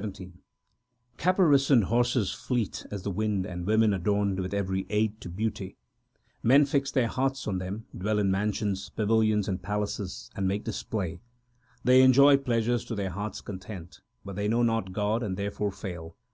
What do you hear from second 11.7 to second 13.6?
They enjoy pleasures to their hearts